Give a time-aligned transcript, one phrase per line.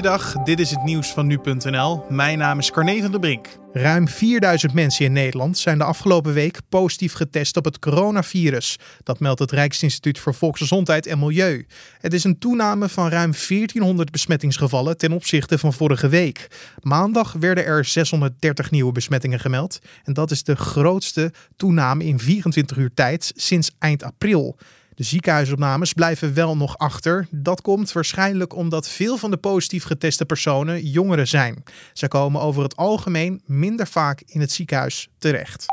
[0.00, 2.04] Goeiedag, dit is het nieuws van nu.nl.
[2.08, 3.46] Mijn naam is Carne van der Brink.
[3.72, 8.78] Ruim 4000 mensen in Nederland zijn de afgelopen week positief getest op het coronavirus.
[9.02, 11.66] Dat meldt het Rijksinstituut voor Volksgezondheid en Milieu.
[11.98, 16.46] Het is een toename van ruim 1400 besmettingsgevallen ten opzichte van vorige week.
[16.82, 19.78] Maandag werden er 630 nieuwe besmettingen gemeld.
[20.04, 24.56] En dat is de grootste toename in 24 uur tijd sinds eind april.
[25.00, 27.26] De ziekenhuisopnames blijven wel nog achter.
[27.30, 31.64] Dat komt waarschijnlijk omdat veel van de positief geteste personen jongeren zijn.
[31.92, 35.66] Ze komen over het algemeen minder vaak in het ziekenhuis terecht.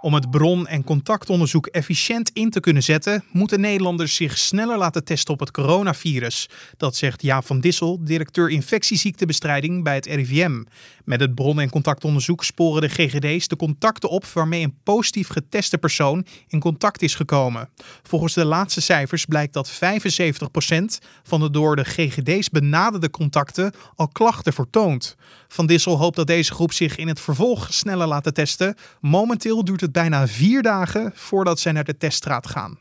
[0.00, 5.04] Om het bron- en contactonderzoek efficiënt in te kunnen zetten, moeten Nederlanders zich sneller laten
[5.04, 6.48] testen op het coronavirus.
[6.76, 10.62] Dat zegt Jaap van Dissel, directeur infectieziektebestrijding bij het RIVM.
[11.04, 15.78] Met het bron- en contactonderzoek sporen de GGD's de contacten op waarmee een positief geteste
[15.78, 17.68] persoon in contact is gekomen.
[18.02, 24.08] Volgens de laatste cijfers blijkt dat 75% van de door de GGD's benaderde contacten al
[24.08, 25.16] klachten vertoont.
[25.48, 28.74] Van Dissel hoopt dat deze groep zich in het vervolg sneller laten testen.
[29.00, 32.76] Momenteel duurt het bijna vier dagen voordat zij naar de teststraat gaan.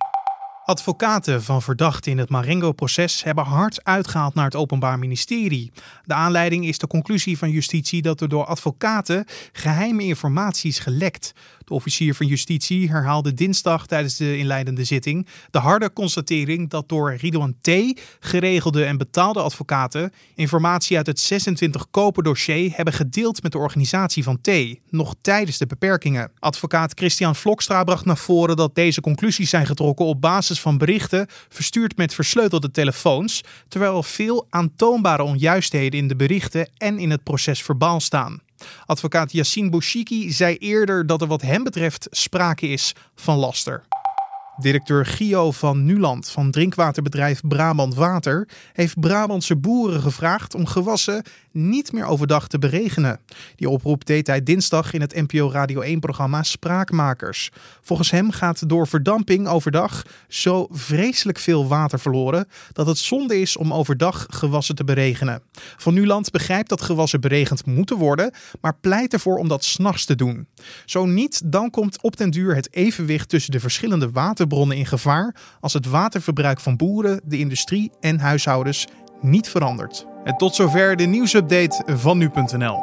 [0.67, 5.71] Advocaten van verdachten in het Marengo-proces hebben hard uitgehaald naar het Openbaar Ministerie.
[6.03, 11.33] De aanleiding is de conclusie van justitie dat er door advocaten geheime informatie is gelekt.
[11.59, 17.15] De officier van justitie herhaalde dinsdag tijdens de inleidende zitting de harde constatering dat door
[17.15, 17.71] Ridwan T.
[18.19, 24.23] geregelde en betaalde advocaten informatie uit het 26 koper dossier hebben gedeeld met de organisatie
[24.23, 24.49] van T.
[24.89, 26.31] nog tijdens de beperkingen.
[26.39, 31.27] Advocaat Christian Vlokstra bracht naar voren dat deze conclusies zijn getrokken op basis van berichten
[31.49, 37.61] verstuurd met versleutelde telefoons, terwijl veel aantoonbare onjuistheden in de berichten en in het proces
[37.61, 38.41] verbaal staan.
[38.85, 43.83] Advocaat Yassine Bouchiki zei eerder dat er wat hem betreft sprake is van laster.
[44.59, 51.91] Directeur Gio van Nuland van drinkwaterbedrijf Brabant Water heeft Brabantse boeren gevraagd om gewassen niet
[51.91, 53.19] meer overdag te beregenen.
[53.55, 57.49] Die oproep deed hij dinsdag in het NPO Radio 1-programma Spraakmakers.
[57.81, 63.57] Volgens hem gaat door verdamping overdag zo vreselijk veel water verloren dat het zonde is
[63.57, 65.41] om overdag gewassen te beregenen.
[65.77, 70.15] Van Nuland begrijpt dat gewassen beregend moeten worden, maar pleit ervoor om dat s'nachts te
[70.15, 70.47] doen.
[70.85, 74.11] Zo niet, dan komt op den duur het evenwicht tussen de verschillende
[74.47, 78.87] waterbronnen in gevaar als het waterverbruik van boeren, de industrie en huishoudens
[79.21, 80.05] niet verandert.
[80.23, 82.81] En tot zover de nieuwsupdate van nu.nl.